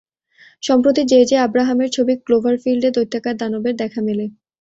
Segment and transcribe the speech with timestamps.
[0.63, 4.25] সম্প্রতি J, J, আব্রাহামের ছবি ক্লোভারফিল্ড-এ দৈত্যাকার দানবের দেখা মেলে।